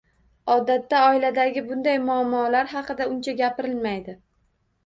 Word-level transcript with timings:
Odatda 0.53 1.01
oiladagi 1.09 1.63
bunday 1.67 1.99
muammolar 2.07 2.73
haqida 2.73 3.09
uncha 3.13 3.37
gapirilmaydi 3.43 4.19